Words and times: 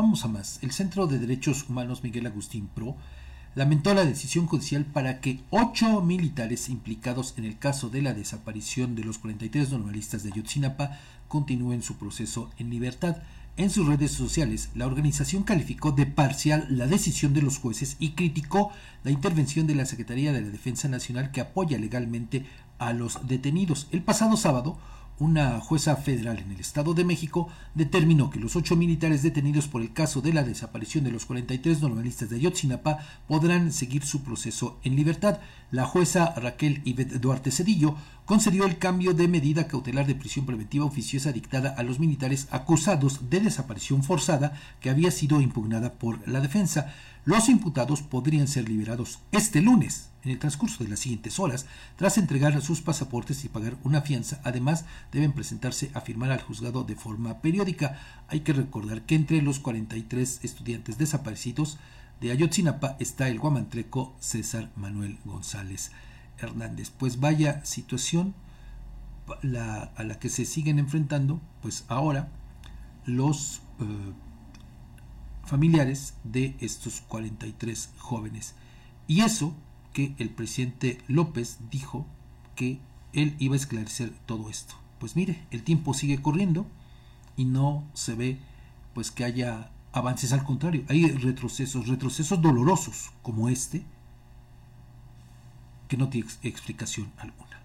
vamos 0.00 0.24
a 0.24 0.28
más. 0.28 0.60
El 0.62 0.70
Centro 0.70 1.08
de 1.08 1.18
Derechos 1.18 1.68
Humanos 1.68 2.04
Miguel 2.04 2.26
Agustín 2.26 2.68
Pro 2.68 2.94
lamentó 3.56 3.94
la 3.94 4.04
decisión 4.04 4.46
judicial 4.46 4.84
para 4.84 5.20
que 5.20 5.40
ocho 5.50 6.00
militares 6.02 6.68
implicados 6.68 7.34
en 7.36 7.44
el 7.44 7.58
caso 7.58 7.90
de 7.90 8.02
la 8.02 8.14
desaparición 8.14 8.94
de 8.94 9.02
los 9.02 9.18
43 9.18 9.72
normalistas 9.72 10.22
de 10.22 10.30
Yotzinapa 10.30 10.96
continúen 11.26 11.82
su 11.82 11.96
proceso 11.96 12.48
en 12.58 12.70
libertad. 12.70 13.16
En 13.56 13.70
sus 13.70 13.88
redes 13.88 14.12
sociales, 14.12 14.68
la 14.76 14.86
organización 14.86 15.42
calificó 15.42 15.90
de 15.90 16.06
parcial 16.06 16.68
la 16.70 16.86
decisión 16.86 17.34
de 17.34 17.42
los 17.42 17.58
jueces 17.58 17.96
y 17.98 18.10
criticó 18.10 18.70
la 19.02 19.10
intervención 19.10 19.66
de 19.66 19.74
la 19.74 19.84
Secretaría 19.84 20.32
de 20.32 20.42
la 20.42 20.50
Defensa 20.50 20.86
Nacional 20.86 21.32
que 21.32 21.40
apoya 21.40 21.76
legalmente 21.76 22.46
a 22.78 22.92
los 22.92 23.26
detenidos. 23.26 23.88
El 23.90 24.02
pasado 24.02 24.36
sábado, 24.36 24.78
una 25.18 25.60
jueza 25.60 25.96
federal 25.96 26.38
en 26.38 26.52
el 26.52 26.60
Estado 26.60 26.94
de 26.94 27.04
México 27.04 27.48
determinó 27.74 28.30
que 28.30 28.38
los 28.38 28.56
ocho 28.56 28.76
militares 28.76 29.22
detenidos 29.22 29.66
por 29.66 29.82
el 29.82 29.92
caso 29.92 30.20
de 30.20 30.32
la 30.32 30.44
desaparición 30.44 31.04
de 31.04 31.10
los 31.10 31.26
43 31.26 31.82
normalistas 31.82 32.30
de 32.30 32.36
Ayotzinapa 32.36 32.98
podrán 33.26 33.72
seguir 33.72 34.04
su 34.04 34.22
proceso 34.22 34.78
en 34.84 34.96
libertad. 34.96 35.40
La 35.70 35.86
jueza 35.86 36.34
Raquel 36.36 36.82
Ivette 36.84 37.20
Duarte 37.20 37.50
Cedillo 37.50 37.96
concedió 38.24 38.64
el 38.64 38.78
cambio 38.78 39.14
de 39.14 39.26
medida 39.26 39.66
cautelar 39.66 40.06
de 40.06 40.14
prisión 40.14 40.46
preventiva 40.46 40.84
oficiosa 40.84 41.32
dictada 41.32 41.70
a 41.70 41.82
los 41.82 41.98
militares 41.98 42.46
acusados 42.50 43.30
de 43.30 43.40
desaparición 43.40 44.02
forzada 44.02 44.52
que 44.80 44.90
había 44.90 45.10
sido 45.10 45.40
impugnada 45.40 45.94
por 45.94 46.26
la 46.28 46.40
defensa. 46.40 46.94
Los 47.28 47.50
imputados 47.50 48.00
podrían 48.00 48.48
ser 48.48 48.70
liberados 48.70 49.18
este 49.32 49.60
lunes, 49.60 50.08
en 50.24 50.30
el 50.30 50.38
transcurso 50.38 50.82
de 50.82 50.88
las 50.88 51.00
siguientes 51.00 51.38
horas, 51.38 51.66
tras 51.96 52.16
entregar 52.16 52.58
sus 52.62 52.80
pasaportes 52.80 53.44
y 53.44 53.50
pagar 53.50 53.76
una 53.84 54.00
fianza. 54.00 54.40
Además, 54.44 54.86
deben 55.12 55.32
presentarse 55.32 55.90
a 55.92 56.00
firmar 56.00 56.30
al 56.30 56.40
juzgado 56.40 56.84
de 56.84 56.96
forma 56.96 57.42
periódica. 57.42 58.00
Hay 58.28 58.40
que 58.40 58.54
recordar 58.54 59.02
que 59.02 59.14
entre 59.14 59.42
los 59.42 59.60
43 59.60 60.40
estudiantes 60.42 60.96
desaparecidos 60.96 61.76
de 62.22 62.30
Ayotzinapa 62.30 62.96
está 62.98 63.28
el 63.28 63.38
guamantreco 63.38 64.16
César 64.20 64.70
Manuel 64.74 65.18
González 65.26 65.90
Hernández. 66.38 66.88
Pues 66.88 67.20
vaya 67.20 67.62
situación 67.62 68.34
a 69.28 70.02
la 70.02 70.18
que 70.18 70.30
se 70.30 70.46
siguen 70.46 70.78
enfrentando, 70.78 71.42
pues 71.60 71.84
ahora 71.88 72.30
los 73.04 73.60
eh, 73.80 74.14
familiares 75.48 76.14
de 76.24 76.54
estos 76.60 77.00
43 77.02 77.90
jóvenes. 77.98 78.54
Y 79.06 79.22
eso 79.22 79.54
que 79.92 80.14
el 80.18 80.30
presidente 80.30 80.98
López 81.08 81.58
dijo 81.70 82.06
que 82.54 82.80
él 83.12 83.34
iba 83.38 83.54
a 83.54 83.58
esclarecer 83.58 84.10
todo 84.26 84.50
esto. 84.50 84.74
Pues 84.98 85.16
mire, 85.16 85.46
el 85.50 85.62
tiempo 85.64 85.94
sigue 85.94 86.20
corriendo 86.20 86.66
y 87.36 87.44
no 87.44 87.84
se 87.94 88.14
ve 88.14 88.38
pues 88.94 89.10
que 89.10 89.24
haya 89.24 89.70
avances 89.92 90.32
al 90.32 90.44
contrario, 90.44 90.84
hay 90.88 91.06
retrocesos, 91.06 91.88
retrocesos 91.88 92.40
dolorosos 92.40 93.10
como 93.22 93.48
este 93.48 93.82
que 95.88 95.96
no 95.96 96.08
tiene 96.08 96.28
explicación 96.42 97.10
alguna. 97.16 97.62